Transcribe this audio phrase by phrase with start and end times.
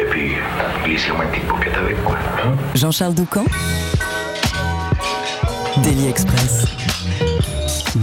[0.00, 0.32] Et puis,
[0.84, 2.16] glissez-moi une petite paupiette avec, quoi.
[2.74, 3.44] Jean-Charles Doucan
[5.82, 6.64] Daily Express.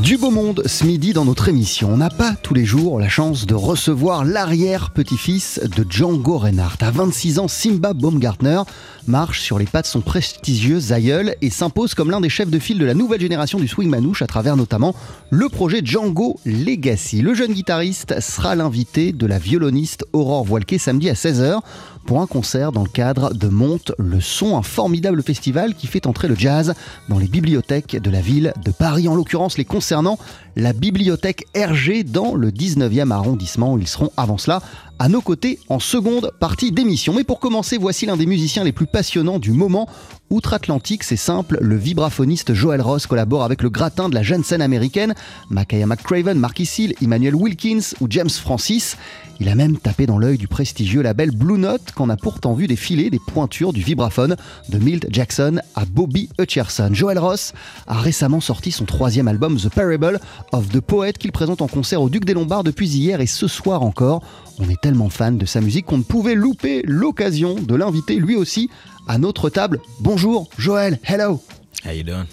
[0.05, 1.89] Du beau monde ce midi dans notre émission.
[1.91, 6.77] On n'a pas tous les jours la chance de recevoir l'arrière-petit-fils de Django Reinhardt.
[6.81, 8.61] À 26 ans, Simba Baumgartner
[9.07, 12.59] marche sur les pas de son prestigieux aïeul et s'impose comme l'un des chefs de
[12.59, 14.93] file de la nouvelle génération du swing manouche à travers notamment
[15.31, 17.21] le projet Django Legacy.
[17.21, 21.61] Le jeune guitariste sera l'invité de la violoniste Aurore Voilquet samedi à 16h
[22.05, 26.07] pour un concert dans le cadre de Monte le Son, un formidable festival qui fait
[26.07, 26.73] entrer le jazz
[27.09, 30.17] dans les bibliothèques de la ville de Paris, en l'occurrence les concernant
[30.55, 34.61] la bibliothèque RG dans le 19e arrondissement ils seront avant cela
[34.99, 37.13] à nos côtés en seconde partie d'émission.
[37.13, 39.89] Mais pour commencer, voici l'un des musiciens les plus passionnants du moment.
[40.31, 44.61] Outre-Atlantique, c'est simple, le vibraphoniste Joel Ross collabore avec le gratin de la jeune scène
[44.61, 45.13] américaine,
[45.51, 48.97] Makaya McCraven, Marky Seal, Emmanuel Wilkins ou James Francis.
[49.39, 52.67] Il a même tapé dans l'œil du prestigieux label Blue Note qu'on a pourtant vu
[52.67, 54.35] défiler des pointures du vibraphone
[54.69, 56.89] de Milt Jackson à Bobby Hutcherson.
[56.93, 57.53] Joel Ross
[57.85, 60.19] a récemment sorti son troisième album The Parable
[60.51, 63.47] of the Poet qu'il présente en concert au Duc des Lombards depuis hier et ce
[63.47, 64.21] soir encore.
[64.59, 68.35] On est tellement fan de sa musique qu'on ne pouvait louper l'occasion de l'inviter lui
[68.35, 68.69] aussi
[69.07, 69.79] à notre table.
[69.99, 71.41] Bonjour Joël, hello.
[71.85, 72.25] How you doing?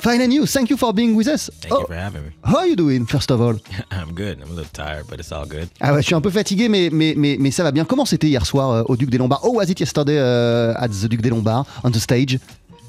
[0.00, 1.50] Fine and you, thank you for being with us.
[1.60, 2.30] Thank you for having me.
[2.42, 3.56] How are you doing first of all?
[3.90, 4.38] I'm good.
[4.40, 5.68] I'm a little tired, but it's all good.
[5.80, 7.84] Ah ouais, je suis un peu fatigué, mais, mais, mais, mais ça va bien.
[7.84, 9.40] Comment c'était hier soir euh, au Duc des Lombards?
[9.44, 12.38] Oh, was it yesterday uh, at the Duc des Lombards on the stage?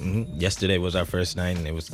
[0.01, 1.89] hmm Yesterday was our first night, and it was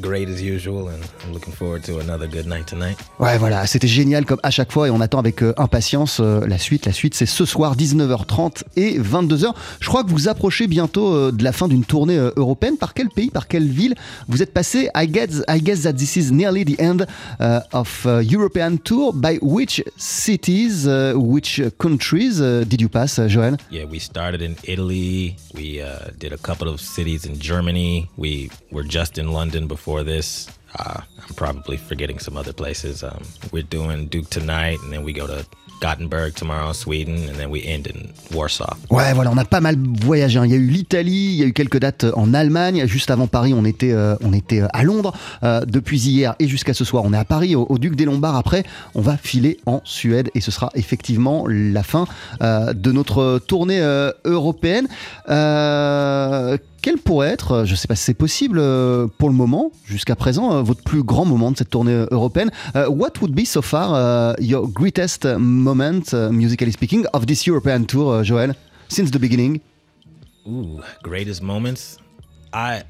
[0.00, 0.88] great as usual.
[0.88, 2.96] And I'm looking forward to another good night tonight.
[3.18, 6.46] Ouais, voilà, c'était génial comme à chaque fois et on attend avec euh, impatience euh,
[6.46, 6.86] la suite.
[6.86, 9.52] La suite, c'est ce soir 19h30 et 22h.
[9.80, 12.76] Je crois que vous approchez bientôt euh, de la fin d'une tournée européenne.
[12.76, 13.94] Par quel pays, par quelle ville
[14.28, 14.88] vous êtes passé?
[14.96, 17.06] I guess, I guess that this is nearly the end
[17.40, 19.12] uh, of uh, European tour.
[19.12, 25.36] By which cities, uh, which countries did you pass, Joël Yeah, we started in Italy.
[25.54, 28.08] We uh, did a couple of cities in Germany.
[28.16, 30.48] We were just in London before this.
[30.78, 33.02] Uh, I'm probably forgetting some other places.
[33.02, 33.22] Um,
[33.52, 35.44] we're doing Duke tonight, and then we go to
[35.82, 38.76] Gothenburg tomorrow, Sweden, and then we end in Warsaw.
[38.88, 40.38] Ouais, voilà, on a pas mal voyagé.
[40.38, 40.46] hein.
[40.46, 42.86] Il y a eu l'Italie, il y a eu quelques dates en Allemagne.
[42.86, 45.12] Juste avant Paris, on était, euh, on était euh, à Londres.
[45.42, 48.04] Euh, depuis hier et jusqu'à ce soir, on est à Paris, au, au Duc des
[48.06, 48.36] Lombards.
[48.36, 48.62] Après,
[48.94, 52.06] on va filer en Suède et ce sera effectivement la fin
[52.42, 54.86] euh, de notre tournée euh, européenne.
[56.82, 59.70] Euh, quel pourrait être, je ne sais pas si c'est possible euh, pour le moment,
[59.84, 63.34] jusqu'à présent, euh, votre plus grand moment de cette tournée euh, européenne Euh, What would
[63.34, 68.54] be so far uh, your greatest moment, musically speaking, of this European tour, Joël,
[68.88, 69.60] since the beginning
[70.46, 71.98] Ooh, greatest moments?
[72.52, 72.82] I,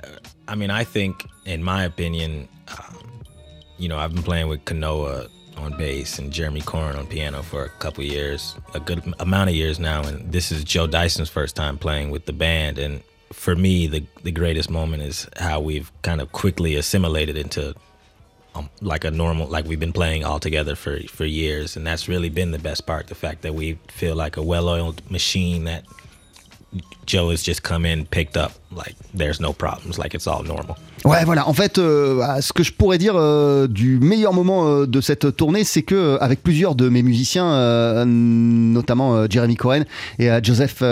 [0.48, 2.96] I mean, I think, in my opinion, um,
[3.78, 7.64] you know, I've been playing with Kanoa on bass and Jeremy Corn on piano for
[7.64, 11.54] a couple years, a good amount of years now, and this is Joe Dyson's first
[11.54, 12.78] time playing with the band.
[12.78, 13.02] And
[13.32, 17.74] for me, the the greatest moment is how we've kind of quickly assimilated into.
[18.54, 22.06] Um, like a normal, like we've been playing all together for for years, and that's
[22.06, 23.06] really been the best part.
[23.06, 25.86] The fact that we feel like a well-oiled machine that
[27.06, 28.52] Joe has just come in, picked up.
[28.74, 29.98] Like there's no problems.
[29.98, 30.76] Like it's all normal.
[31.04, 31.48] Ouais, voilà.
[31.48, 35.36] En fait, euh, ce que je pourrais dire euh, du meilleur moment euh, de cette
[35.36, 39.82] tournée, c'est que avec plusieurs de mes musiciens, notamment Jeremy Cohen
[40.18, 40.82] et Joseph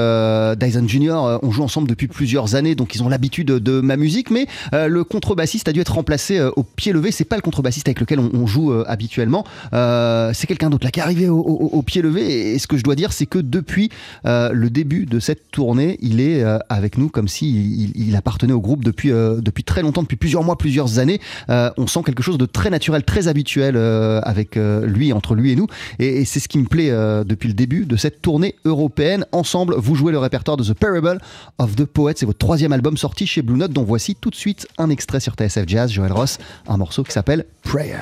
[0.58, 4.30] Dyson Jr., on joue ensemble depuis plusieurs années, donc ils ont l'habitude de ma musique.
[4.30, 7.12] Mais le contrebassiste a dû être remplacé au pied levé.
[7.12, 9.44] C'est pas le contrebassiste avec lequel on, joue habituellement.
[9.72, 12.54] C'est quelqu'un d'autre là qui est arrivé au, pied levé.
[12.54, 13.90] Et ce que je dois dire, c'est que depuis
[14.24, 18.60] le début de cette tournée, il est euh, avec nous comme si il, appartenait au
[18.60, 21.20] groupe depuis euh, depuis très longtemps, depuis plusieurs mois, plusieurs années.
[21.48, 25.56] Euh, on sent quelque chose de très naturel, très habituel avec lui, entre lui et
[25.56, 25.66] nous.
[25.98, 26.90] Et, et c'est ce qui me plaît
[27.24, 29.24] depuis le début de cette tournée européenne.
[29.32, 31.20] Ensemble, vous jouez le répertoire de The Parable
[31.58, 32.14] of the Poet.
[32.16, 35.20] C'est votre troisième album sorti chez Blue Note, dont voici tout de suite un extrait
[35.20, 36.38] sur TSF Jazz, Joel Ross,
[36.68, 37.96] un morceau qui s'appelle Prayer.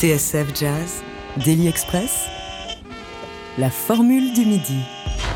[0.00, 1.02] TSF Jazz,
[1.44, 2.24] Daily Express,
[3.58, 4.78] la formule du midi.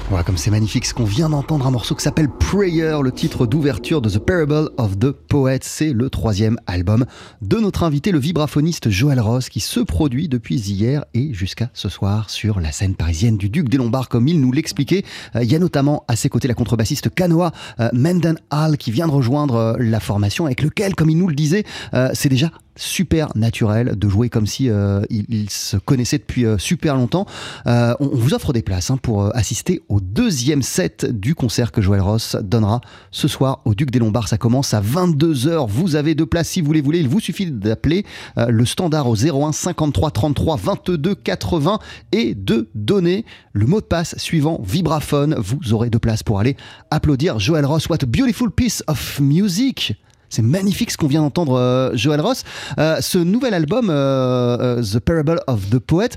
[0.09, 3.47] Voilà, comme c'est magnifique ce qu'on vient d'entendre, un morceau qui s'appelle Prayer, le titre
[3.47, 5.61] d'ouverture de The Parable of the Poet.
[5.63, 7.05] C'est le troisième album
[7.43, 11.89] de notre invité, le vibraphoniste Joël Ross, qui se produit depuis hier et jusqu'à ce
[11.89, 15.05] soir sur la scène parisienne du Duc des Lombards, comme il nous l'expliquait.
[15.37, 18.93] Euh, il y a notamment à ses côtés la contrebassiste Canoa euh, Menden Hall qui
[18.93, 21.65] vient de rejoindre euh, la formation, avec lequel, comme il nous le disait,
[22.13, 26.97] c'est déjà super naturel de jouer comme si euh, il, se connaissait depuis euh, super
[26.97, 27.27] longtemps.
[27.67, 31.81] Euh, on, vous offre des places hein, pour assister au deuxième set du concert que
[31.81, 34.29] Joël Ross donnera ce soir au Duc des Lombards.
[34.29, 35.69] Ça commence à 22h.
[35.69, 37.01] Vous avez deux places si vous les voulez.
[37.01, 38.05] Il vous suffit d'appeler
[38.37, 41.79] le standard au 01 53 33 22 80
[42.13, 45.37] et de donner le mot de passe suivant vibraphone.
[45.39, 46.57] Vous aurez deux places pour aller
[46.91, 47.89] applaudir Joël Ross.
[47.89, 49.97] What a beautiful piece of music!
[50.31, 52.45] C'est magnifique ce qu'on vient d'entendre, euh, Joël Ross.
[52.79, 56.11] Euh, ce nouvel album, euh, The Parable of the Poet,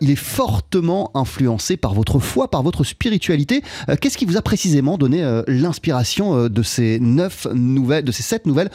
[0.00, 3.62] il est fortement influencé par votre foi, par votre spiritualité.
[4.00, 8.70] Qu'est-ce qui vous a précisément donné l'inspiration de ces neuf nouvelles, de ces sept nouvelles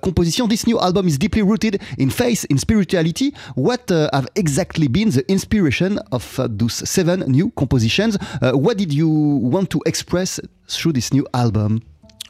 [0.00, 0.48] compositions?
[0.48, 3.32] This new album is deeply rooted in faith, in spirituality.
[3.56, 8.18] What have exactly been the inspiration of those seven new compositions?
[8.52, 11.80] what did you want to express through this new album?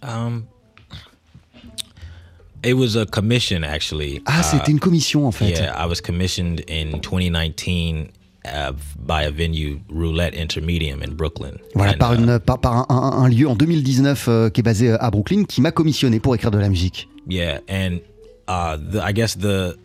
[0.02, 0.46] Um,
[2.64, 4.20] It was a commission actually.
[4.26, 5.50] Ah, c'était une commission en fait.
[5.50, 8.08] Yeah, I was commissioned in 2019
[8.44, 11.58] uh, by a venue Roulette Intermedium in Brooklyn.
[11.74, 14.60] Voilà, And, par, uh, une, par, par un, un, un, lieu en 2019 euh, qui
[14.60, 17.08] est basé à Brooklyn qui m'a commissionné pour écrire de la musique.
[17.28, 18.00] Yeah, and
[18.48, 19.76] uh, the, I guess the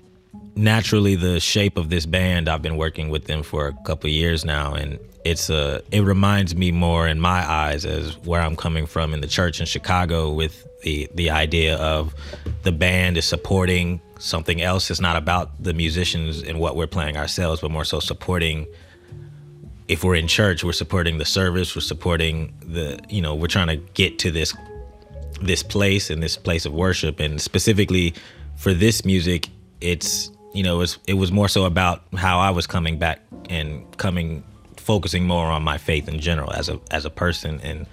[0.55, 4.45] naturally the shape of this band, I've been working with them for a couple years
[4.45, 8.85] now, and it's a it reminds me more in my eyes as where I'm coming
[8.85, 12.13] from in the church in Chicago with the the idea of
[12.63, 14.89] the band is supporting something else.
[14.89, 18.65] It's not about the musicians and what we're playing ourselves, but more so supporting.
[19.89, 21.75] If we're in church, we're supporting the service.
[21.75, 24.55] We're supporting the you know we're trying to get to this
[25.41, 28.13] this place and this place of worship, and specifically
[28.55, 29.49] for this music,
[29.81, 33.21] it's you know it was, it was more so about how I was coming back
[33.49, 34.43] and coming
[34.77, 37.85] focusing more on my faith in general as a as a person and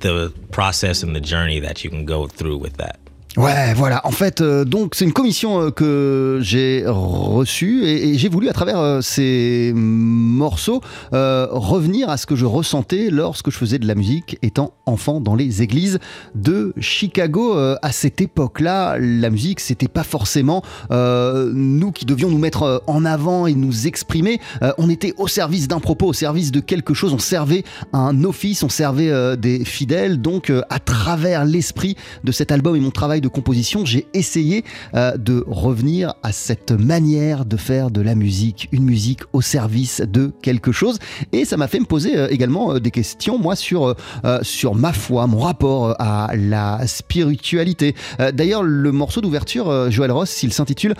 [0.00, 2.98] the process and the journey that you can go through with that.
[3.36, 4.00] Ouais, voilà.
[4.04, 8.54] En fait, euh, donc c'est une commission euh, que j'ai reçue et, j'ai voulu à
[8.54, 10.80] travers euh, ces morceaux
[11.12, 15.34] revenir à ce que je ressentais lorsque je faisais de la musique étant enfant dans
[15.34, 15.98] les églises
[16.34, 17.56] de Chicago.
[17.56, 23.46] À cette époque-là, la musique, c'était pas forcément nous qui devions nous mettre en avant
[23.46, 24.40] et nous exprimer.
[24.78, 27.12] on était au service d'un propos, au service de quelque chose.
[27.12, 30.20] On servait un office, on servait des fidèles.
[30.20, 34.64] Donc, à travers l'esprit de cet album et mon travail de composition, j'ai essayé
[34.94, 40.00] euh, de revenir à cette manière de faire de la musique, une musique au service
[40.00, 40.98] de quelque chose.
[41.32, 43.94] Et ça m'a fait me poser euh, également euh, des questions, moi, sur,
[44.42, 47.94] sur ma foi, mon rapport à la spiritualité.
[48.32, 50.94] D'ailleurs, le morceau d'ouverture, Joël Ross, il s'intitule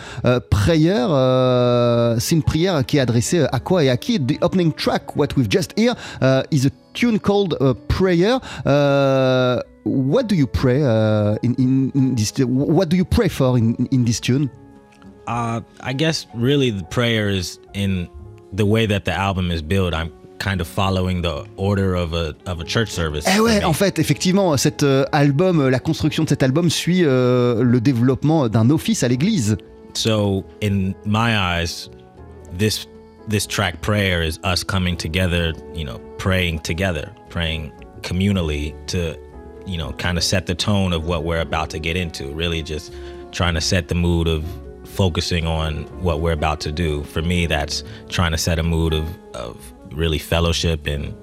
[0.51, 1.07] Prayer.
[2.19, 4.21] C'est une prière qui est adressée à quoi et à qui?
[4.21, 5.97] The opening track, What We've Just Heard,
[6.51, 7.57] is a tune called
[7.89, 8.39] Prayer.
[9.87, 12.33] What do you pray uh, in, in, in, this?
[12.39, 14.51] What do you pray for in, in this tune?
[15.27, 18.09] Uh, I guess really the prayer is in
[18.53, 19.95] the way that the album is built.
[19.95, 23.25] I'm kind of following the order of a, of a church service.
[23.27, 27.63] Eh ouais, en fait, effectivement, cet euh, album, la construction de cet album suit euh,
[27.63, 29.57] le développement d'un office à l'église.
[29.95, 31.89] So, in my eyes,
[32.59, 32.87] this
[33.29, 39.17] this track prayer is us coming together, you know, praying together, praying communally to
[39.67, 42.33] you know, kind of set the tone of what we're about to get into.
[42.33, 42.93] Really just
[43.33, 44.45] trying to set the mood of
[44.85, 47.03] focusing on what we're about to do.
[47.05, 51.15] For me, that's trying to set a mood of, of really fellowship and,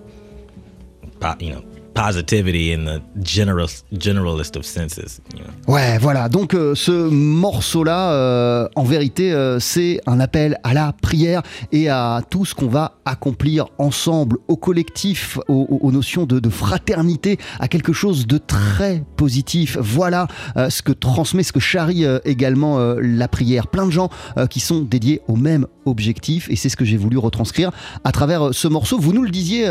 [1.39, 5.21] you know, positivity in the general, generalist of senses.
[5.33, 5.73] You know.
[5.73, 6.29] Ouais, voilà.
[6.29, 11.89] Donc euh, ce morceau-là, euh, en vérité, euh, c'est un appel à la prière et
[11.89, 17.37] à tout ce qu'on va accomplir ensemble, au collectif, aux, aux notions de, de, fraternité,
[17.59, 19.77] à quelque chose de très positif.
[19.79, 23.67] Voilà euh, ce que transmet, ce que charrie euh, également euh, la prière.
[23.67, 24.09] Plein de gens
[24.49, 27.71] qui sont dédiés au même objectif et c'est ce que j'ai voulu retranscrire
[28.03, 28.99] à travers ce morceau.
[28.99, 29.65] Vous nous le disiez,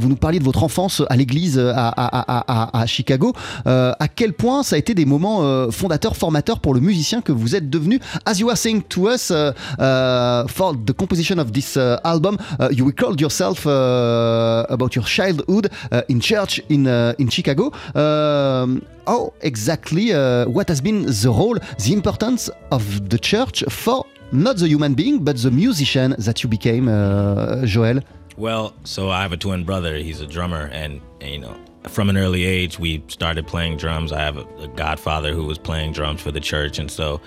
[0.00, 3.32] vous nous parliez de votre enfance à l'église à, Chicago.
[3.66, 7.20] Euh, à quel point ça a été des moments euh, fondateurs, formateurs pour le musicien
[7.20, 8.00] que vous êtes devenu.
[8.26, 12.36] As you are saying to us uh, uh, for the composition of this uh, album,
[12.70, 15.68] you recalled yourself about your childhood
[16.08, 16.86] in church in
[17.18, 17.72] in Chicago.
[17.94, 20.12] Um, how exactly?
[20.46, 25.24] what has been the role, the importance of the church for not the human being,
[25.24, 28.00] but the musician that you became, uh, Joel?
[28.38, 29.96] Well, so I have a twin brother.
[29.96, 31.56] He's a drummer, and, and you know,
[31.88, 34.12] from an early age, we started playing drums.
[34.12, 37.20] I have a, a godfather who was playing drums for the church, and so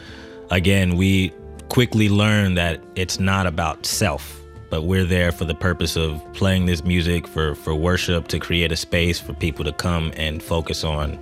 [0.51, 1.33] again, we
[1.67, 4.37] quickly learned that it's not about self
[4.69, 8.71] but we're there for the purpose of playing this music for for worship to create
[8.71, 11.13] a space for people to come and focus on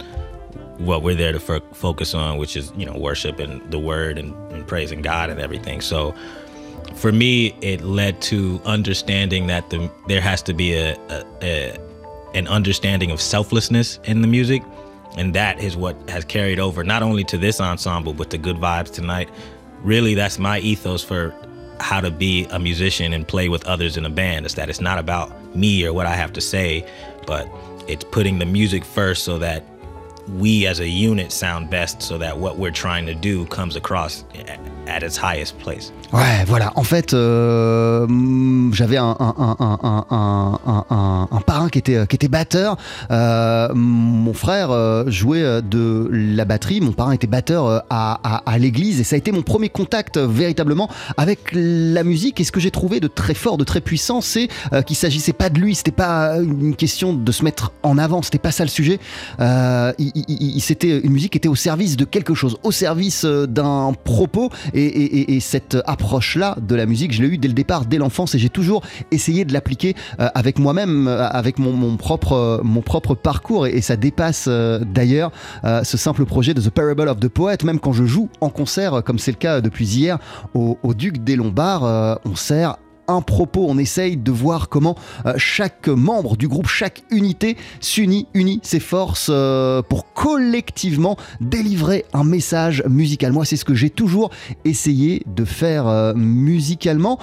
[0.78, 4.18] what we're there to f- focus on which is you know worship and the word
[4.18, 6.16] and, and praising god and everything so
[6.96, 11.78] for me it led to understanding that the, there has to be a, a, a
[12.36, 14.62] an understanding of selflessness in the music.
[15.18, 18.58] And that is what has carried over not only to this ensemble but to good
[18.58, 19.30] vibes tonight.
[19.82, 21.34] Really that's my ethos for
[21.80, 24.82] how to be a musician and play with others in a band is that it's
[24.82, 26.86] not about me or what I have to say,
[27.26, 27.50] but
[27.88, 29.64] it's putting the music first so that
[30.38, 34.24] we as a unit sound best so that what we're trying to do comes across
[34.90, 35.92] at its highest place.
[36.12, 36.72] Ouais, voilà.
[36.76, 38.08] En fait, euh,
[38.74, 39.58] j'avais un, un,
[40.10, 42.78] un, un, parrain qui était, qui était batteur.
[43.12, 46.82] Euh, mon frère euh, jouait de la batterie.
[46.82, 49.00] Mon parrain était batteur à, l'église.
[49.00, 52.42] Et ça a été mon premier contact véritablement avec la musique.
[52.42, 54.48] Et ce que j'ai trouvé de très fort, de très puissant, c'est
[54.86, 55.76] qu'il s'agissait pas de lui.
[55.76, 58.24] C'était pas une question de se mettre en avant.
[58.24, 59.00] C'était pas ça le sujet.
[60.60, 64.50] C'était une musique qui était au service de quelque chose, au service d'un propos.
[64.74, 67.98] Et, et, et cette approche-là de la musique, je l'ai eu dès le départ, dès
[67.98, 72.62] l'enfance, et j'ai toujours essayé de l'appliquer euh, avec moi-même, euh, avec mon, propre, euh,
[72.64, 75.32] mon propre parcours, et, ça dépasse d'ailleurs
[75.64, 77.58] ce simple projet de The Parable of the Poet.
[77.64, 80.20] Même quand je joue en concert, comme c'est le cas depuis hier,
[80.54, 82.76] au, au Duc des Lombards, on sert
[83.10, 83.66] un propos.
[83.68, 84.96] On essaye de voir comment
[85.26, 92.06] euh, chaque membre du groupe, chaque unité s'unit, unit ses forces euh, pour collectivement délivrer
[92.14, 93.34] un message musical.
[93.34, 94.30] Moi, c'est ce que j'ai toujours
[94.66, 97.20] essayé de faire euh, musicalement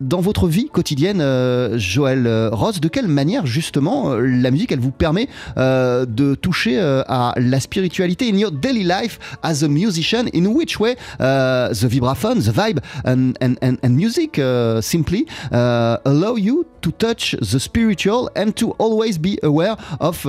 [0.00, 4.72] dans votre vie quotidienne, euh, Joël euh, Ross, de quelle manière justement euh, la musique
[4.72, 10.26] elle vous permet de toucher à la spiritualité in your daily life as a musician?
[10.34, 14.40] In which way the vibraphone, the vibe, and and and, and music
[14.80, 20.24] simply allow you to touch the spiritual and to always be aware of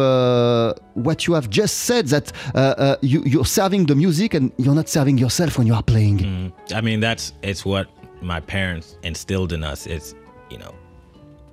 [0.95, 2.31] what you have just said that
[3.01, 6.19] you, you're serving the music and you're not serving yourself when you are playing.
[6.19, 6.51] Mm.
[6.73, 7.87] I mean, that's it's what
[8.21, 10.15] my parents instilled in us it's
[10.49, 10.73] you know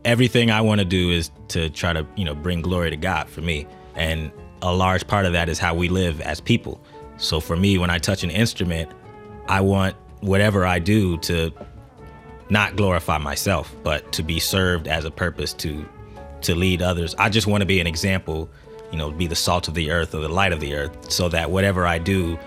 [0.05, 3.29] everything i want to do is to try to you know bring glory to god
[3.29, 3.67] for me.
[3.95, 6.81] And a large part of that is how we live as people.
[7.17, 8.91] So for me when i touch an instrument
[9.49, 11.53] i want whatever i do to
[12.51, 15.87] not glorify myself but to be served as a purpose to
[16.43, 17.15] to lead others.
[17.19, 18.51] I just want to be an example
[18.91, 21.29] you know be the salt of the earth or the light of the earth so
[21.29, 22.39] that whatever i do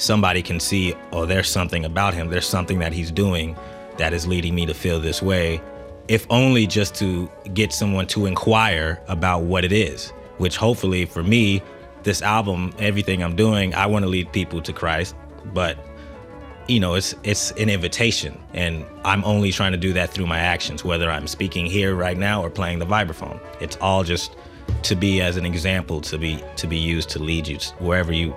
[0.00, 3.56] somebody can see, oh, there's something about him, there's something that he's doing
[3.98, 5.60] that is leading me to feel this way,
[6.08, 11.22] if only just to get someone to inquire about what it is, which hopefully for
[11.22, 11.62] me,
[12.02, 15.14] this album, everything I'm doing, I want to lead people to Christ,
[15.52, 15.78] but
[16.66, 20.38] you know, it's it's an invitation and I'm only trying to do that through my
[20.38, 23.40] actions, whether I'm speaking here right now or playing the vibraphone.
[23.60, 24.36] It's all just
[24.82, 28.32] to be as an example to be to be used to lead you wherever you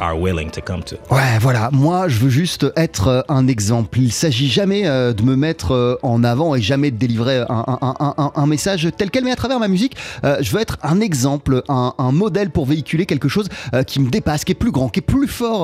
[0.00, 0.96] are willing to come to.
[1.10, 1.70] Ouais, voilà.
[1.72, 3.98] Moi, je veux juste être euh, un exemple.
[3.98, 8.46] Il s'agit jamais euh, de me mettre euh, en avant et jamais de délivrer un,
[8.46, 12.50] message tel quel, mais à travers ma musique, je veux être un exemple, un, modèle
[12.50, 13.48] pour véhiculer quelque chose
[13.86, 15.60] qui me dépasse, qui est plus grand, qui est plus fort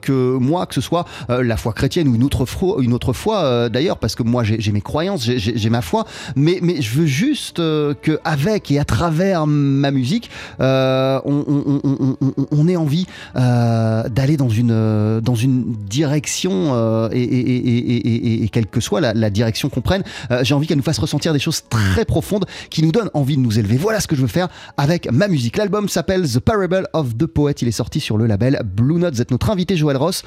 [0.00, 3.68] que moi, que ce soit la foi chrétienne ou une autre foi, une autre foi
[3.68, 7.56] d'ailleurs, parce que moi j'ai mes croyances, j'ai ma foi, mais mais je veux juste
[7.56, 10.30] que avec et à travers ma musique,
[10.60, 19.30] euh, on, ait envie euh, d'aller dans une, direction euh, et, quelle que soit la,
[19.30, 20.02] direction qu'on prenne,
[20.42, 23.42] j'ai envie qu'elle nous fasse ressentir des choses très profondes qui nous donnent envie de
[23.42, 23.76] nous élever.
[23.76, 25.56] Voilà ce que je veux faire avec ma musique.
[25.56, 27.54] L'album s'appelle The Parable of the Poet.
[27.60, 29.14] Il est sorti sur le label Blue Note.
[29.14, 30.22] Vous êtes notre invité Joël Ross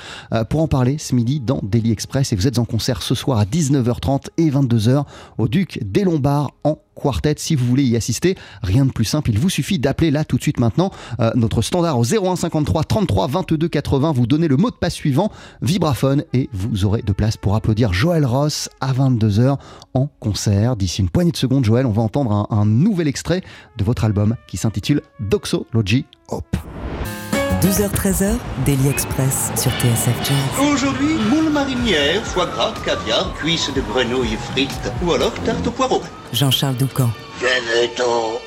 [0.49, 3.39] pour en parler ce midi dans Daily Express et vous êtes en concert ce soir
[3.39, 5.05] à 19h30 et 22h
[5.37, 7.35] au Duc des Lombards en quartet.
[7.37, 10.37] Si vous voulez y assister, rien de plus simple, il vous suffit d'appeler là tout
[10.37, 14.11] de suite maintenant euh, notre standard au 01 53 33 22 80.
[14.11, 15.31] Vous donnez le mot de passe suivant,
[15.61, 19.57] vibraphone, et vous aurez de place pour applaudir Joël Ross à 22h
[19.93, 20.75] en concert.
[20.75, 23.41] D'ici une poignée de secondes, Joël, on va entendre un, un nouvel extrait
[23.77, 26.57] de votre album qui s'intitule Doxology Hope.
[27.61, 30.71] 12h-13h, Daily Express sur TSF Jazz.
[30.71, 36.03] Aujourd'hui, moule marinière, foie gras, caviar, cuisses de grenouille frites ou alors tarte au poireau.
[36.33, 37.09] Jean-Charles Doucan.
[37.39, 38.39] Venez-t'en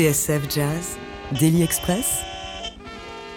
[0.00, 0.96] TSF Jazz,
[1.38, 2.22] Daily Express,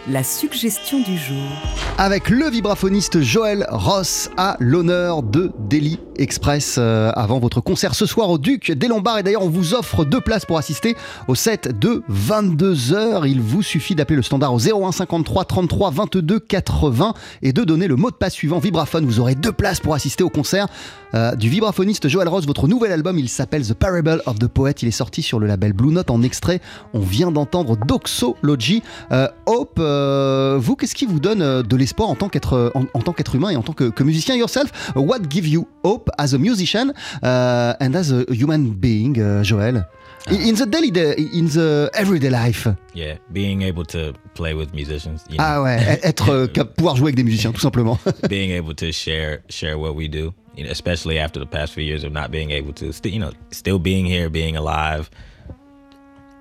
[0.07, 1.92] la suggestion du jour.
[1.99, 8.07] Avec le vibraphoniste Joël Ross à l'honneur de Daily Express euh, avant votre concert ce
[8.07, 9.19] soir au Duc des Lombards.
[9.19, 10.95] Et d'ailleurs, on vous offre deux places pour assister
[11.27, 13.27] au set de 22h.
[13.27, 17.87] Il vous suffit d'appeler le standard au 01 53 33 22 80 et de donner
[17.87, 19.05] le mot de passe suivant vibraphone.
[19.05, 20.67] Vous aurez deux places pour assister au concert
[21.13, 22.47] euh, du vibraphoniste Joël Ross.
[22.47, 24.73] Votre nouvel album, il s'appelle The Parable of the Poet.
[24.81, 26.59] Il est sorti sur le label Blue Note en extrait.
[26.93, 28.81] On vient d'entendre Doxology.
[29.11, 33.01] Euh, Hope, euh, vous, qu'est-ce qui vous donne de l'espoir en tant qu'être en, en
[33.01, 36.33] tant qu'être humain et en tant que, que musicien yourself What give you hope as
[36.33, 39.85] a musician uh, and as a human being, uh, Joël?
[40.29, 42.65] In the daily, day, in the everyday life.
[42.93, 45.25] Yeah, being able to play with musicians.
[45.29, 47.99] You know, Ah ouais, être euh, pouvoir jouer avec des musiciens, tout simplement.
[48.29, 51.83] being able to share share what we do, you know, especially after the past few
[51.83, 55.09] years of not being able to, you know, still being here, being alive.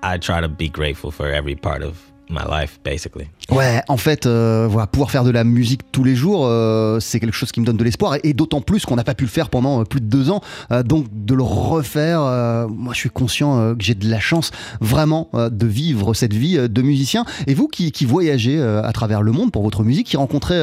[0.01, 1.97] I try to be grateful for every part of
[2.33, 3.27] my life, basically.
[3.51, 7.19] Ouais, en fait, euh, voilà, pouvoir faire de la musique tous les jours, euh, c'est
[7.19, 9.29] quelque chose qui me donne de l'espoir, et, d'autant plus qu'on n'a pas pu le
[9.29, 10.41] faire pendant euh, plus de deux ans.
[10.85, 12.21] Donc de le refaire,
[12.69, 16.81] moi je suis conscient que j'ai de la chance vraiment de vivre cette vie de
[16.81, 17.25] musicien.
[17.47, 20.55] Et vous qui, voyagez à travers le monde pour votre musique, qui rencontrez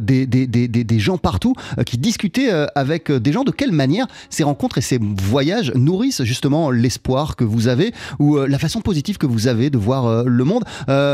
[0.00, 4.98] des, gens partout, qui discutez avec des gens, de quelle manière ces rencontres et ces
[5.00, 9.78] voyages nourrissent justement l'espoir que vous avez ou la façon positive que vous avez de
[9.78, 10.64] voir le monde.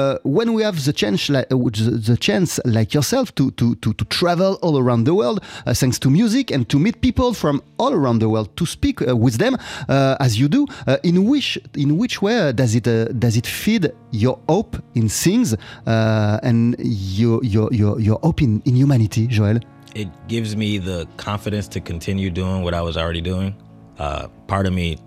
[0.05, 3.95] Uh, when we have the chance, like, uh, the, chance like yourself to, to, to,
[3.95, 7.63] to travel all around the world, uh, thanks to music and to meet people from
[7.79, 9.57] all around the world, to speak uh, with them
[9.89, 12.85] uh, as you do, uh, in which in which way does it
[13.19, 18.77] does it feed your hope in things and your your your, your hope in, in
[18.77, 19.63] humanity, Joël?
[19.95, 23.55] It gives me the confidence to continue doing what I was already doing.
[23.97, 24.99] Part of me,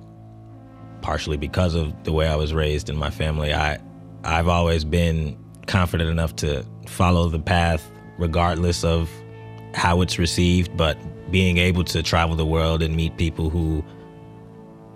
[1.01, 3.77] partially because of the way I was raised in my family, I
[4.27, 5.37] I've always been
[5.67, 9.09] confident enough to follow the path regardless of
[9.73, 10.97] how it's received, but
[11.31, 13.83] being able to travel the world and meet people who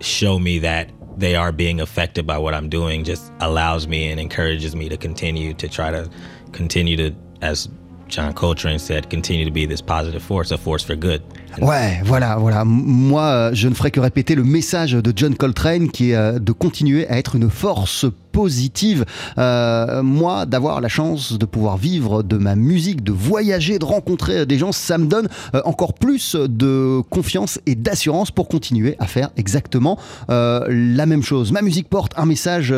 [0.00, 4.20] show me that they are being affected by what I'm doing just allows me and
[4.20, 6.10] encourages me to continue to try to
[6.52, 7.68] continue to, as
[8.08, 11.22] John Coltrane said, continue to be this positive force, a force for good.
[11.60, 12.64] Ouais, voilà, voilà.
[12.64, 16.38] Moi, euh, je ne ferai que répéter le message de John Coltrane qui est euh,
[16.38, 19.04] de continuer à être une force positive.
[19.36, 24.46] Euh, moi, d'avoir la chance de pouvoir vivre de ma musique, de voyager, de rencontrer
[24.46, 25.28] des gens, ça me donne
[25.64, 31.52] encore plus de confiance et d'assurance pour continuer à faire exactement la même chose.
[31.52, 32.74] Ma musique porte un message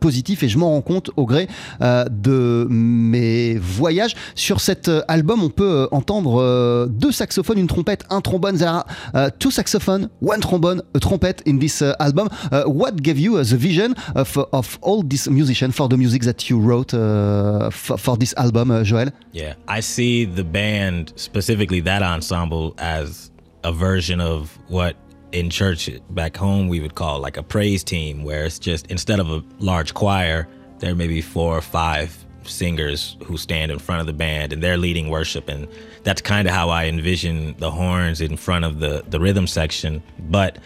[0.00, 1.46] positif et je m'en rends compte au gré
[1.80, 4.16] de mes voyages.
[4.34, 8.56] Sur cet album, on peut entendre deux saxophones, une trompette, trombone.
[8.56, 12.28] There are uh, two saxophones, one trombone, a trumpet in this uh, album.
[12.50, 16.22] Uh, what gave you uh, the vision of, of all these musicians for the music
[16.22, 19.12] that you wrote uh, for, this album, uh, Joël?
[19.32, 23.30] Yeah, I see the band, specifically that ensemble, as
[23.64, 24.96] a version of what
[25.32, 29.20] in church back home we would call like a praise team, where it's just instead
[29.20, 30.48] of a large choir,
[30.78, 34.62] there may be four or five singers who stand in front of the band and
[34.62, 35.68] they're leading worship and
[36.02, 40.02] that's kind of how I envision the horns in front of the the rhythm section
[40.18, 40.58] but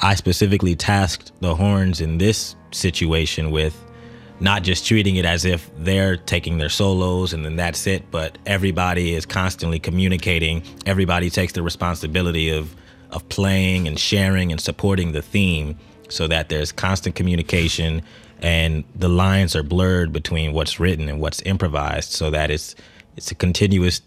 [0.00, 3.80] I specifically tasked the horns in this situation with
[4.40, 8.36] not just treating it as if they're taking their solos and then that's it, but
[8.46, 10.62] everybody is constantly communicating.
[10.86, 12.74] Everybody takes the responsibility of
[13.10, 18.02] of playing and sharing and supporting the theme so that there's constant communication
[18.42, 22.74] and the lines are blurred between what's written and what's improvised so that it's
[23.16, 24.00] it's a continuous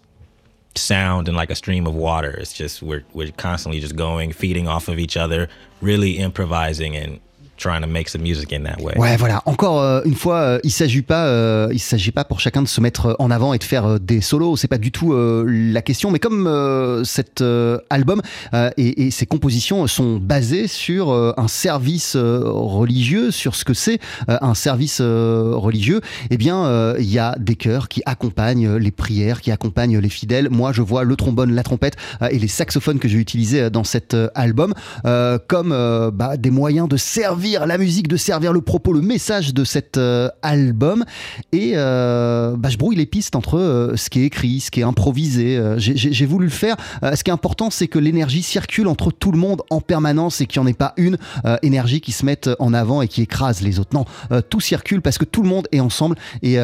[0.75, 2.31] sound and like a stream of water.
[2.31, 5.49] It's just we're we're constantly just going, feeding off of each other,
[5.81, 7.19] really improvising and
[7.57, 8.97] trying to make some music in that way.
[8.97, 9.41] Ouais, voilà.
[9.45, 12.67] Encore euh, une fois, euh, il s'agit pas, euh, il s'agit pas pour chacun de
[12.67, 14.55] se mettre en avant et de faire des solos.
[14.57, 15.13] C'est pas du tout
[15.45, 16.11] la question.
[16.11, 17.43] Mais comme cet
[17.89, 18.21] album
[18.77, 25.01] et, ses compositions sont basées sur un service religieux, sur ce que c'est un service
[25.01, 30.09] religieux, eh bien, il y a des chœurs qui accompagnent les prières, qui accompagnent les
[30.09, 30.49] fidèles.
[30.49, 31.95] Moi, je vois le trombone, la trompette
[32.29, 34.73] et les saxophones que j'ai utilisés dans cet album
[35.47, 35.69] comme
[36.13, 39.97] bah, des moyens de servir la musique, de servir le propos, le message de cet
[39.97, 41.03] euh, album.
[41.51, 44.81] Et euh, bah, je brouille les pistes entre euh, ce qui est écrit, ce qui
[44.81, 45.59] est improvisé.
[45.77, 46.75] J'ai- voulu le faire.
[47.01, 50.45] Ce qui est important, c'est que l'énergie circule entre tout le monde en permanence et
[50.45, 51.17] qu'il n'y en ait pas une
[51.61, 53.91] énergie qui se mette en avant et qui écrase les autres.
[53.93, 54.03] Non,
[54.49, 56.55] tout circule parce que tout le monde est ensemble et,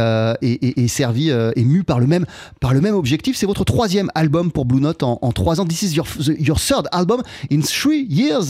[0.42, 2.26] et, servi, et mu par le même,
[2.60, 3.38] par le même objectif.
[3.38, 5.66] C'est votre troisième album pour Blue Note en, trois ans.
[5.66, 6.08] This is your,
[6.40, 8.50] your third album in three years,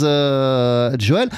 [0.98, 1.30] Joel.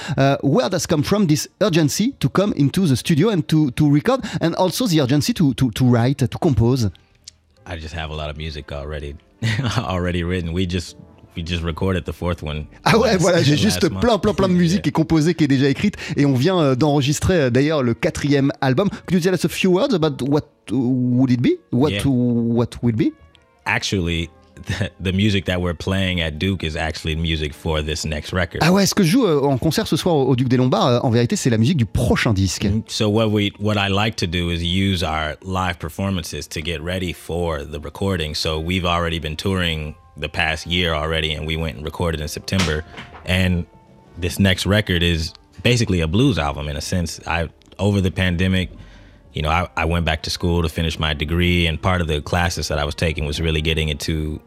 [0.41, 4.21] Where does come from this urgency to come into the studio and to, to record,
[4.41, 6.89] and also the urgency to, to, to write, to compose?
[7.65, 9.15] I just have a lot of music already
[9.77, 10.53] already written.
[10.53, 10.95] We just
[11.35, 12.67] we just recorded the fourth one.
[12.85, 14.01] Ah ouais, last- voilà, j'ai juste month.
[14.01, 16.57] plein, plein, plein de musique qui est composée, qui est déjà écrite, et on vient
[16.59, 18.87] euh, d'enregistrer euh, d'ailleurs le quatrième album.
[19.07, 21.59] Could you tell us a few words about what would it be?
[21.71, 22.03] What Yeah.
[22.05, 23.11] what will it be?
[23.65, 24.29] Actually,
[24.65, 28.61] the, the music that we're playing at Duke is actually music for this next record.
[28.61, 30.87] Ah ouais, ce que je joue euh, en concert ce soir au, Duc des Lombards,
[30.87, 32.67] euh, en vérité, c'est la musique du prochain disque.
[32.87, 36.81] So what we what I like to do is use our live performances to get
[36.81, 38.35] ready for the recording.
[38.35, 42.27] So we've already been touring the past year already and we went and recorded in
[42.27, 42.83] September
[43.25, 43.65] and
[44.17, 47.19] this next record is basically a blues album in a sense.
[47.27, 48.69] I over the pandemic,
[49.35, 52.07] you know, I, I went back to school to finish my degree and part of
[52.07, 54.41] the classes that I was taking was really getting into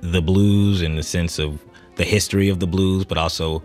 [0.00, 1.62] the blues in the sense of
[1.96, 3.62] the history of the blues, but also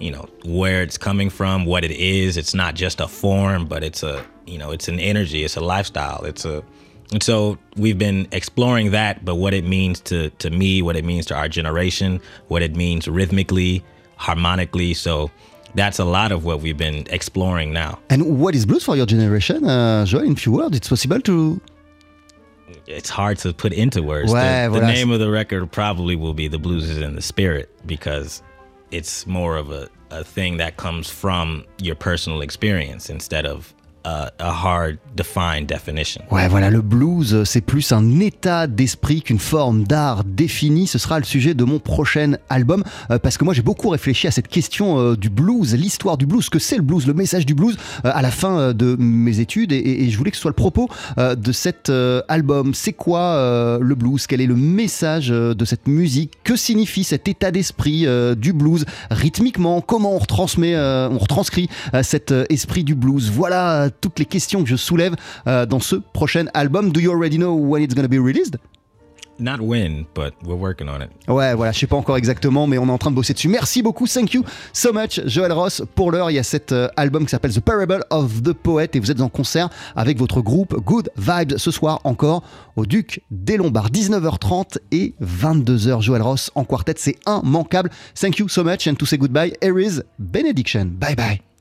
[0.00, 2.38] you know where it's coming from, what it is.
[2.38, 5.60] It's not just a form, but it's a you know it's an energy, it's a
[5.60, 6.64] lifestyle, it's a
[7.12, 11.04] and so we've been exploring that, but what it means to to me, what it
[11.04, 13.84] means to our generation, what it means rhythmically,
[14.16, 14.94] harmonically.
[14.94, 15.30] So
[15.74, 17.98] that's a lot of what we've been exploring now.
[18.10, 20.22] And what is blues for your generation, uh, Joel?
[20.22, 21.60] In few words, it's possible to.
[22.86, 24.32] It's hard to put into words.
[24.32, 24.94] Ouais, the, the voilà.
[24.94, 28.42] name of the record probably will be "The Blues Is in the Spirit" because
[28.90, 33.74] it's more of a, a thing that comes from your personal experience instead of
[34.04, 36.22] a, hard defined definition.
[36.30, 40.86] Ouais, voilà, le blues, euh, c'est plus un état d'esprit qu'une forme d'art définie.
[40.86, 44.26] Ce sera le sujet de mon prochain album, euh, parce que moi j'ai beaucoup réfléchi
[44.26, 47.14] à cette question euh, du blues, l'histoire du blues, ce que c'est le blues, le
[47.14, 50.50] message du blues, à la fin de mes études, et, je voulais que ce soit
[50.50, 51.90] le propos de cet
[52.28, 52.74] album.
[52.74, 54.26] C'est quoi le blues?
[54.26, 56.32] Quel est le message de cette musique?
[56.44, 58.84] Que signifie cet état d'esprit du blues?
[59.10, 61.68] Rythmiquement Comment on retransmet, on retranscrit
[62.02, 63.30] cet esprit du blues?
[63.30, 65.14] Voilà toutes les questions que je soulève
[65.46, 66.92] euh, dans ce prochain album.
[66.92, 68.56] Do you already know when it's gonna be released?
[69.38, 71.10] Not when, but we're working on it.
[71.26, 73.48] Ouais, voilà, je sais pas encore exactement, mais on est en train de bosser dessus.
[73.48, 75.82] Merci beaucoup, thank you so much, Joël Ross.
[75.94, 78.90] Pour l'heure, il y a cet euh, album qui s'appelle The Parable of the Poet
[78.92, 82.44] et vous êtes en concert avec votre groupe Good Vibes ce soir encore
[82.76, 86.02] au Duc des Lombards, 19h30 et 22h.
[86.02, 87.90] Joël Ross en quartet, c'est immanquable.
[88.14, 90.84] Thank you so much and to say goodbye, here is Benediction.
[91.00, 91.51] Bye bye.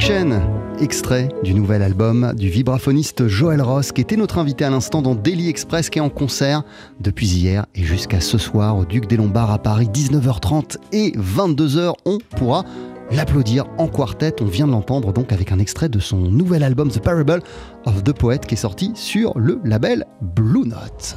[0.00, 0.40] Benediction,
[0.80, 5.14] extrait du nouvel album du vibraphoniste Joël Ross, qui était notre invité à l'instant dans
[5.14, 6.62] Daily Express, qui est en concert
[7.00, 11.92] depuis hier et jusqu'à ce soir au Duc des Lombards à Paris, 19h30 et 22h.
[12.06, 12.64] On pourra
[13.10, 14.34] l'applaudir en quartet.
[14.40, 17.42] On vient de l'entendre donc avec un extrait de son nouvel album The Parable
[17.84, 21.16] of the Poet qui est sorti sur le label Blue Note.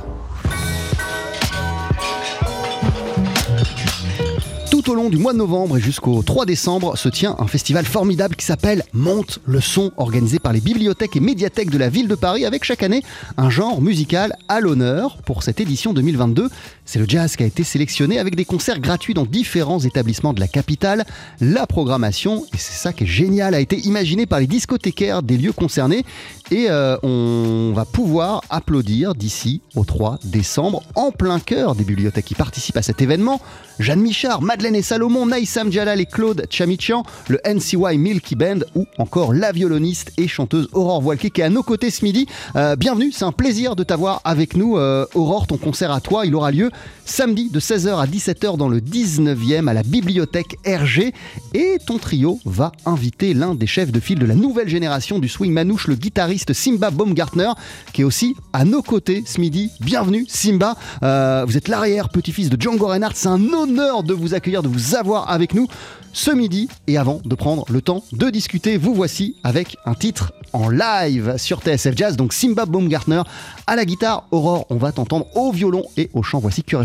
[4.83, 7.85] Tout au long du mois de novembre et jusqu'au 3 décembre se tient un festival
[7.85, 12.09] formidable qui s'appelle Monte le son, organisé par les bibliothèques et médiathèques de la ville
[12.09, 13.01] de Paris avec chaque année
[13.37, 15.19] un genre musical à l'honneur.
[15.25, 16.49] Pour cette édition 2022,
[16.83, 20.41] c'est le jazz qui a été sélectionné avec des concerts gratuits dans différents établissements de
[20.41, 21.05] la capitale.
[21.39, 25.37] La programmation, et c'est ça qui est génial, a été imaginée par les discothécaires des
[25.37, 26.03] lieux concernés
[26.51, 32.25] et euh, on va pouvoir applaudir d'ici au 3 décembre en plein cœur des bibliothèques
[32.25, 33.39] qui participent à cet événement.
[33.79, 39.33] Jeanne Michard, Madeleine Salomon, Naïsam Jalal et Claude Chamichian, le NCY Milky Band ou encore
[39.33, 42.27] la violoniste et chanteuse Aurore Voilquet qui est à nos côtés ce midi.
[42.55, 44.77] Euh, bienvenue, c'est un plaisir de t'avoir avec nous.
[44.77, 46.71] Euh, Aurore, ton concert à toi, il aura lieu
[47.05, 51.13] samedi de 16h à 17h dans le 19e à la bibliothèque RG
[51.53, 55.27] et ton trio va inviter l'un des chefs de file de la nouvelle génération du
[55.27, 57.51] swing manouche, le guitariste Simba Baumgartner
[57.91, 59.71] qui est aussi à nos côtés ce midi.
[59.81, 64.33] Bienvenue Simba, euh, vous êtes l'arrière petit-fils de Django Reinhardt, c'est un honneur de vous
[64.33, 65.67] accueillir, de vous avoir avec nous
[66.13, 66.69] ce midi.
[66.87, 71.35] Et avant de prendre le temps de discuter, vous voici avec un titre en live
[71.37, 72.15] sur TSF Jazz.
[72.15, 73.23] Donc Simba Baumgartner
[73.67, 76.39] à la guitare, Aurore, on va t'entendre au violon et au chant.
[76.39, 76.77] Voici que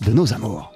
[0.00, 0.75] de nos amours.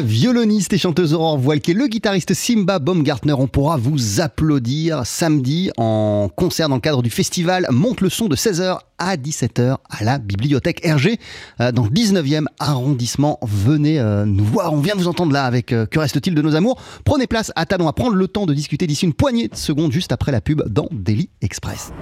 [0.00, 6.28] Violoniste et chanteuse Aurore Voilke, le guitariste Simba Baumgartner, on pourra vous applaudir samedi en
[6.34, 10.18] concert dans le cadre du festival Monte le son de 16h à 17h à la
[10.18, 11.18] bibliothèque Hergé
[11.60, 13.38] euh, dans le 19e arrondissement.
[13.42, 16.54] Venez euh, nous voir, on vient vous entendre là avec euh, Que reste-t-il de nos
[16.54, 16.80] amours?
[17.04, 19.92] Prenez place à Talon à prendre le temps de discuter d'ici une poignée de secondes
[19.92, 21.92] juste après la pub dans Daily Express.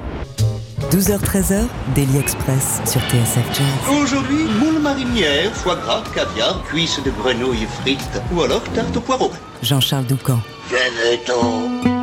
[0.91, 1.64] 12h-13h,
[1.95, 4.03] Daily Express sur TSF Jazz.
[4.03, 9.31] Aujourd'hui, moule marinière, foie gras, caviar, cuisses de grenouille frites ou alors tarte au poireau.
[9.62, 10.39] Jean-Charles Doucan.
[10.68, 11.97] Venez-t'en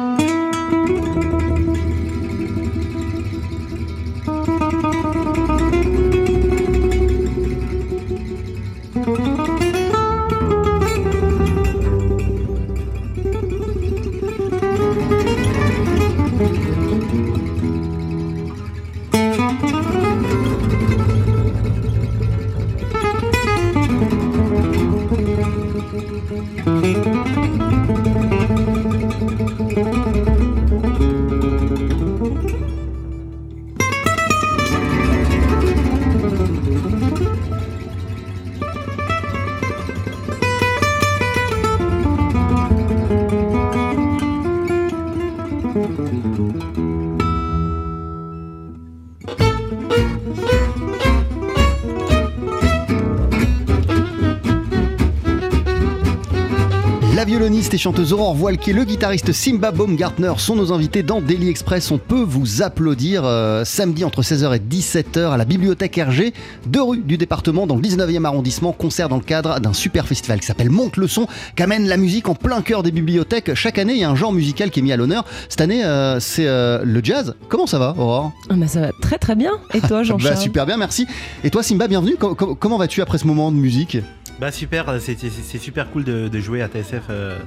[57.74, 61.89] et chanteuse Aurore et le guitariste Simba Baumgartner sont nos invités dans Daily Express.
[61.91, 66.34] On peut vous applaudir euh, samedi entre 16h et 17h à la bibliothèque Hergé,
[66.67, 68.74] deux rues du département dans le 19e arrondissement.
[68.74, 71.97] Concert dans le cadre d'un super festival qui s'appelle Monte le son, qui amène la
[71.97, 73.55] musique en plein cœur des bibliothèques.
[73.55, 75.26] Chaque année, il y a un genre musical qui est mis à l'honneur.
[75.49, 77.34] Cette année, euh, c'est euh, le jazz.
[77.49, 78.32] Comment ça va, Aurore?
[78.49, 79.51] Ah bah ça va très très bien.
[79.74, 81.07] Et toi, Bah, Jean-Charles Super bien, merci.
[81.43, 82.15] Et toi, Simba, bienvenue.
[82.19, 83.97] Com- com- comment vas-tu après ce moment de musique?
[84.43, 87.03] Bah super, c'est- c'est super cool de, de jouer à TSF.
[87.09, 87.39] euh,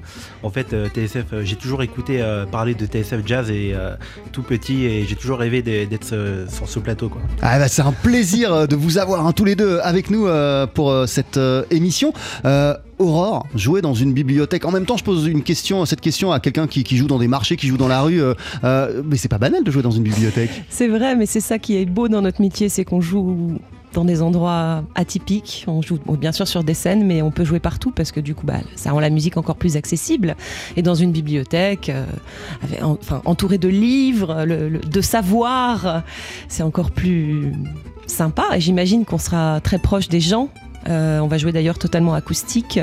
[0.42, 3.94] en fait, euh, TSF, euh, j'ai toujours écouté euh, parler de TSF Jazz et euh,
[4.32, 7.10] tout petit et j'ai toujours rêvé d'être euh, sur ce plateau.
[7.10, 7.20] Quoi.
[7.42, 10.26] Ah bah, c'est un plaisir euh, de vous avoir hein, tous les deux avec nous
[10.26, 12.14] euh, pour euh, cette euh, émission.
[12.46, 14.64] Euh, Aurore, jouer dans une bibliothèque.
[14.64, 17.18] En même temps, je pose une question, cette question à quelqu'un qui, qui joue dans
[17.18, 18.22] des marchés, qui joue dans la rue.
[18.22, 18.32] euh,
[18.64, 20.64] euh, mais c'est pas banal de jouer dans une bibliothèque.
[20.70, 23.58] C'est vrai, mais c'est ça qui est beau dans notre métier, c'est qu'on joue
[23.96, 25.64] dans des endroits atypiques.
[25.66, 28.34] On joue bien sûr sur des scènes, mais on peut jouer partout parce que du
[28.34, 30.36] coup, bah, ça rend la musique encore plus accessible.
[30.76, 32.04] Et dans une bibliothèque, euh,
[32.82, 36.02] enfin, entourée de livres, de savoir,
[36.48, 37.52] c'est encore plus
[38.06, 38.44] sympa.
[38.54, 40.50] Et j'imagine qu'on sera très proche des gens.
[40.88, 42.78] Euh, on va jouer d'ailleurs totalement acoustique.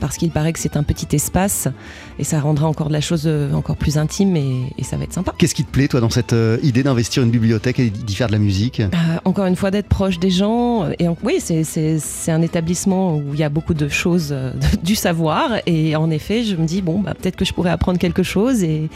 [0.00, 1.68] Parce qu'il paraît que c'est un petit espace
[2.18, 5.04] et ça rendra encore de la chose euh, encore plus intime et- et ça va
[5.04, 5.32] être sympa.
[5.38, 8.26] Qu'est-ce qui te plaît, toi, dans cette euh, idée d'investir une bibliothèque et d'y faire
[8.26, 8.80] de la musique?
[8.80, 8.86] Euh,
[9.24, 10.86] encore une fois, d'être proche des gens.
[10.98, 11.64] Et en- oui, c'est-
[12.30, 15.52] un établissement où il y a beaucoup de choses, euh, du savoir.
[15.66, 18.62] Et en effet, je me dis, bon, bah, peut-être que je pourrais apprendre quelque chose
[18.62, 18.88] et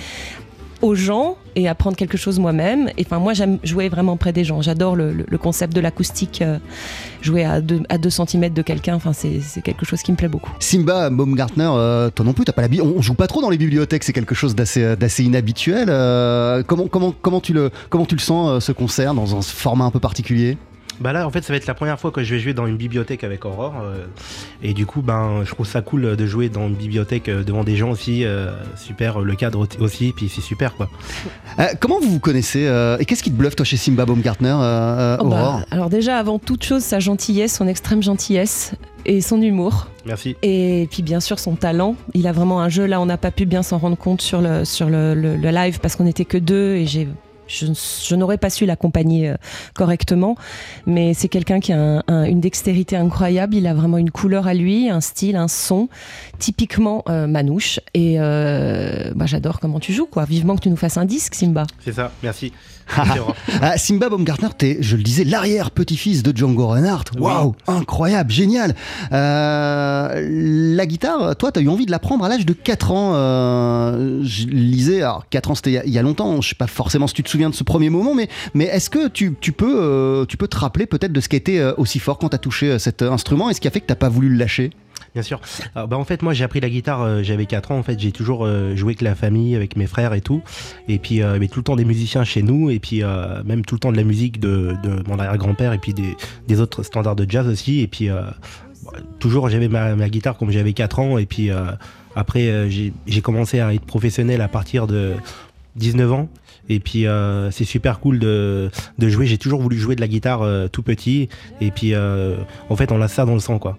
[0.82, 2.90] aux gens et apprendre quelque chose moi-même.
[3.00, 4.62] Enfin, moi, j'aime jouer vraiment près des gens.
[4.62, 6.58] J'adore le, concept de l'acoustique, euh,
[7.22, 8.94] jouer à 2 à deux centimètres de quelqu'un.
[8.94, 10.52] Enfin, c'est quelque chose qui me plaît beaucoup.
[10.60, 12.86] Simba Baumgartner, euh, toi non plus, t'as pas l'habitude.
[12.96, 15.88] On, joue pas trop dans les bibliothèques, c'est quelque chose d'assez euh, inhabituel.
[15.90, 19.84] Euh, comment, comment, comment, tu le, comment tu le sens, ce concert, dans un format
[19.84, 20.56] un peu particulier?
[21.00, 22.66] Bah là, en fait, ça va être la première fois que je vais jouer dans
[22.66, 23.74] une bibliothèque avec Aurore.
[23.82, 24.04] euh,
[24.62, 27.64] et du coup, ben, je trouve ça cool de jouer dans une bibliothèque euh, devant
[27.64, 28.24] des gens aussi.
[28.24, 30.88] euh, super, le cadre aussi, puis c'est super quoi.
[31.58, 34.48] Euh, Comment vous vous connaissez euh, Et qu'est-ce qui te bluffe, toi, chez Simba Baumgartner,
[34.50, 35.60] euh, euh, Oh, bah, Aurore?
[35.70, 38.72] alors déjà, avant toute chose, sa gentillesse, son extrême gentillesse
[39.06, 39.86] et son humour.
[40.04, 40.36] Merci.
[40.42, 41.94] Et puis bien sûr son talent.
[42.14, 42.84] Il a vraiment un jeu.
[42.86, 45.50] Là, on n'a pas pu bien s'en rendre compte sur le, sur le, le- le
[45.50, 47.08] live parce qu'on n'était que deux et j'ai.
[47.50, 49.34] Je, n'aurais pas su l'accompagner euh,
[49.74, 50.36] correctement,
[50.86, 53.54] mais c'est quelqu'un qui a un- un- une dextérité incroyable.
[53.56, 55.88] Il a vraiment une couleur à lui, un style, un son,
[56.38, 57.80] typiquement euh, manouche.
[57.94, 60.24] Et euh, bah, j'adore comment tu joues, quoi.
[60.24, 61.66] Vivement que tu nous fasses un disque, Simba.
[61.84, 62.52] C'est ça, merci.
[63.62, 67.04] Ah, Simba Baumgartner, t'es, je le disais, l'arrière-petit-fils de Django Reinhardt.
[67.18, 68.74] Waouh, incroyable, génial.
[69.12, 73.12] Euh, la guitare, toi, t'as eu envie de l'apprendre à l'âge de 4 ans.
[73.14, 76.40] Euh, je lisais, alors 4 ans, c'était il y a- il y, a longtemps.
[76.40, 78.88] Je sais pas forcément si tu te souviens de ce premier moment, mais, mais est-ce
[78.90, 81.72] que tu, tu peux, euh, tu peux te rappeler peut-être de ce qui a été
[81.76, 84.08] aussi fort quand t'as touché cet instrument et ce qui a fait que t'as pas
[84.08, 84.70] voulu le lâcher?
[85.14, 85.40] Bien sûr.
[85.74, 87.78] Alors, bah, en fait, moi, j'ai appris la guitare, euh, j'avais 4 ans.
[87.78, 90.42] En fait, j'ai toujours euh, joué avec la famille, avec mes frères et tout.
[90.88, 92.70] Et puis, euh, avait tout le temps des musiciens chez nous.
[92.70, 94.76] Et puis, euh, même tout le temps de la musique de,
[95.06, 95.72] mon arrière-grand-père.
[95.72, 97.80] Et puis, des, autres standards de jazz aussi.
[97.80, 98.34] Et puis, bah,
[99.18, 101.18] toujours, j'avais ma, guitare comme j'avais 4 ans.
[101.18, 101.50] Et puis,
[102.14, 105.14] après, j'ai commencé à être professionnel à partir de
[105.76, 106.28] 19 ans.
[106.68, 107.06] Et puis
[107.50, 108.70] c'est super cool de,
[109.00, 109.26] jouer.
[109.26, 111.28] J'ai toujours voulu jouer de la guitare tout petit.
[111.60, 113.78] Et puis en fait, on a ça dans le sang, quoi.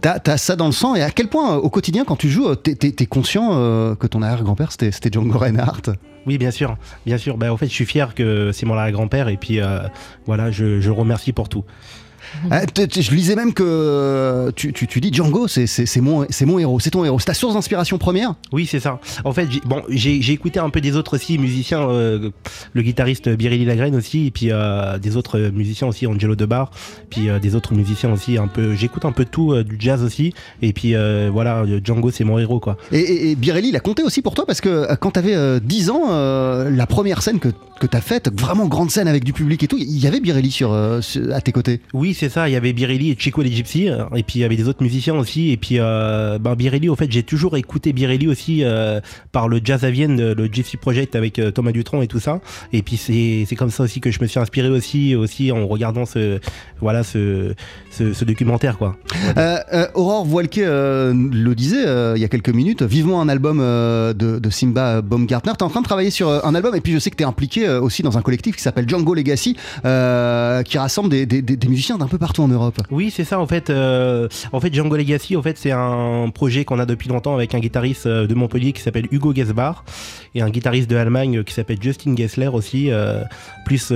[0.00, 2.54] T'as as ça dans le sang et à quel point au quotidien quand tu joues,
[2.56, 5.92] t'es es, conscient euh, que ton arrière-grand-père c'était Django Reinhardt?
[6.26, 7.38] Oui, bien sûr, bien sûr.
[7.38, 9.80] Ben, en fait, je suis fier que c'est mon arrière-grand-père et puis euh,
[10.26, 11.64] voilà, je, je remercie pour tout.
[12.50, 17.04] Ah, je lisais même que tu, tu, dis Django, c'est mon, mon héros, c'est ton
[17.04, 17.18] héros.
[17.18, 18.34] C'est ta source d'inspiration première?
[18.52, 19.00] Oui, c'est ça.
[19.24, 22.30] En fait, bon, j'ai écouté un peu des autres aussi musiciens, euh,
[22.72, 26.70] le guitariste Biréli Lagraine aussi, et puis euh, des autres musiciens aussi, Angelo Debar,
[27.10, 28.74] puis euh, des autres musiciens aussi, un peu.
[28.74, 30.94] J'écoute un peu tout, du jazz aussi, et puis
[31.30, 32.76] voilà, Django, c'est mon héros, quoi.
[32.92, 36.08] Et, et, Birelli, il a compté aussi pour toi parce que quand t'avais 10 ans,
[36.70, 37.48] la première scène que,
[37.80, 40.50] que t'as faite, vraiment grande scène avec du public et tout, il y avait Birelli
[40.50, 41.80] sur, à tes côtés?
[41.92, 42.50] Oui, c'est ça.
[42.50, 44.68] Il y avait Birelli et Chico les Gypsy, euh, et puis il y avait des
[44.68, 45.52] autres musiciens aussi.
[45.52, 49.00] Et puis euh, ben, Birelli, au fait, j'ai toujours écouté Birelli aussi euh,
[49.32, 52.40] par le Jazz à Vienne, le Gypsy Project avec Thomas Dutronc et tout ça.
[52.74, 56.04] Et puis c'est comme ça aussi que je me suis inspiré aussi, aussi en regardant
[56.04, 56.40] ce,
[56.80, 57.54] voilà, ce,
[57.90, 58.78] ce, documentaire.
[58.78, 58.96] Quoi.
[59.94, 61.84] Aurore Voilke le disait
[62.16, 65.52] il y a quelques minutes, vivement un album de, de, Simba Baumgartner.
[65.52, 67.22] Tu es en train de travailler sur un album, et puis je sais que tu
[67.22, 71.68] es impliqué aussi dans un collectif qui s'appelle Django Legacy, qui rassemble des, des, des
[71.68, 72.80] musiciens d'un peu partout en Europe.
[72.90, 73.70] Oui, c'est ça en fait.
[73.70, 77.54] Euh, en fait, Django Legacy, en fait, c'est un projet qu'on a depuis longtemps avec
[77.54, 79.84] un guitariste euh, de Montpellier qui s'appelle Hugo Gesbar
[80.34, 83.22] et un guitariste de Allemagne qui s'appelle Justin Gessler aussi, euh,
[83.64, 83.92] plus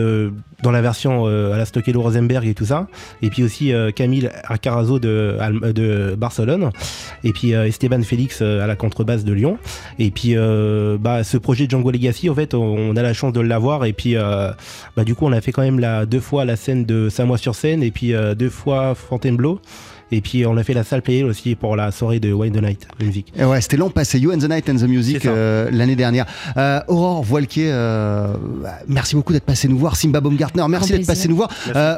[0.63, 2.87] dans la version à la Stockello Rosenberg et tout ça.
[3.21, 5.37] Et puis aussi Camille Arcarazo de,
[5.73, 6.71] de Barcelone.
[7.23, 9.59] Et puis Esteban Félix à la contrebasse de Lyon.
[9.99, 10.37] Et puis
[11.01, 13.85] bah, ce projet Django Legacy, en fait, on a la chance de l'avoir.
[13.85, 16.85] Et puis bah, du coup, on a fait quand même la, deux fois la scène
[16.85, 19.61] de Saint-Mois-sur-Seine et puis euh, deux fois Fontainebleau.
[20.13, 22.63] Et puis on a fait la salle payée aussi pour la soirée de Wine the
[22.63, 23.33] Night, de musique.
[23.37, 26.27] Et ouais, c'était l'an passé, You and the Night and the Music euh, l'année dernière.
[26.57, 27.73] Euh, Aurore Voilquier,
[28.89, 29.97] merci beaucoup d'être passé nous voir.
[29.97, 31.51] Simba Baumgartner, merci d'être passé nous voir.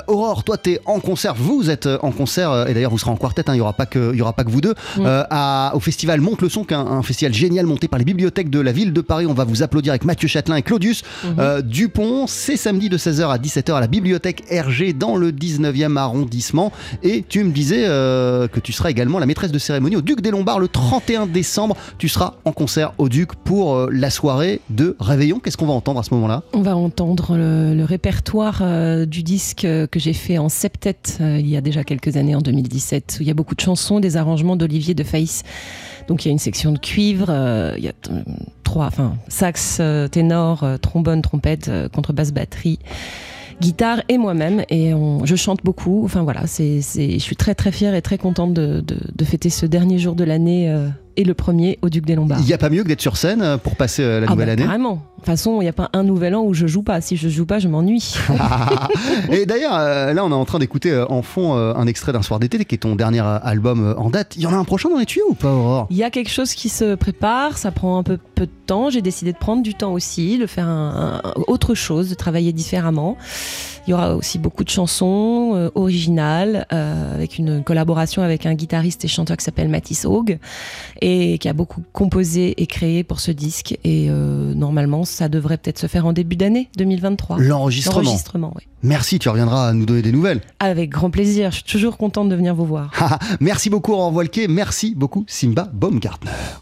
[0.06, 3.16] Aurore, toi tu es en concert, vous êtes en concert, et d'ailleurs vous serez en
[3.16, 5.80] quartet, hein, il n'y aura, pas que, y aura pas que vous deux, à, au
[5.80, 8.72] festival Monte le Son, qui est un, festival génial monté par les bibliothèques de la
[8.72, 9.26] ville de Paris.
[9.26, 11.62] On va vous applaudir avec Mathieu Châtelain et Claudius mhm.
[11.62, 12.26] Dupont.
[12.26, 16.72] C'est samedi de 16h à 17h à la bibliothèque Hergé dans le 19e arrondissement.
[17.02, 20.20] Et tu me disais euh, que tu seras également la maîtresse de cérémonie au Duc
[20.20, 21.76] des Lombards le 31 décembre.
[21.98, 25.40] Tu seras en concert au Duc pour euh, la soirée de Réveillon.
[25.40, 26.42] Qu'est-ce qu'on va entendre à ce moment-là?
[26.52, 31.56] On va entendre le, répertoire euh, du disque que j'ai fait en septet il y
[31.56, 34.56] a déjà quelques années, en 2017, où il y a beaucoup de chansons, des arrangements
[34.56, 35.42] d'Olivier de Faïs.
[36.08, 37.26] Donc il y a une section de cuivre,
[37.76, 37.92] il y a
[38.64, 39.80] trois, enfin sax,
[40.10, 42.78] ténor, trombone, trompette, contrebasse, batterie
[43.60, 44.64] guitare et moi-même.
[44.70, 44.92] Et
[45.24, 46.02] je chante beaucoup.
[46.04, 49.66] Enfin voilà, c'est, je suis très très fière et très contente de, de, fêter ce
[49.66, 52.38] dernier jour de l'année euh, et le premier au Duc des Lombards.
[52.40, 54.30] Il n'y a pas mieux que d'être sur scène euh, pour passer euh, la ah
[54.30, 54.94] nouvelle bah, année Vraiment.
[54.94, 57.00] De toute façon, il n'y a pas un nouvel an où je joue pas.
[57.00, 58.14] Si je joue pas, je m'ennuie.
[59.30, 62.64] et d'ailleurs, là, on est en train d'écouter en fond un extrait d'un soir d'été
[62.64, 64.34] qui est ton dernier album en date.
[64.36, 65.86] Il y en a un prochain dans les tuyaux ou pas, Aurore?
[65.90, 67.58] Il y a quelque chose qui se prépare.
[67.58, 68.90] Ça prend un peu, peu de temps.
[68.90, 73.16] J'ai décidé de prendre du temps aussi, de faire autre chose, de travailler différemment.
[73.86, 78.54] Il y aura aussi beaucoup de chansons euh, originales euh, avec une collaboration avec un
[78.54, 80.38] guitariste et chanteur qui s'appelle Mathis Haug
[81.00, 83.78] et qui a beaucoup composé et créé pour ce disque.
[83.84, 87.38] Et euh, normalement, ça devrait peut-être se faire en début d'année 2023.
[87.38, 88.02] L'enregistrement.
[88.02, 88.62] L'enregistrement, oui.
[88.82, 90.40] Merci, tu reviendras à nous donner des nouvelles.
[90.58, 92.90] Avec grand plaisir, je suis toujours contente de venir vous voir.
[93.40, 96.60] Merci beaucoup, Aurore Merci beaucoup, Simba Baumgartner.